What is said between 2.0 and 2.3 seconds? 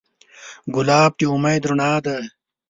ده.